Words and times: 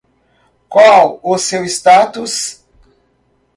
Qual 0.67 1.19
o 1.21 1.37
seu 1.37 1.63
status? 1.63 2.65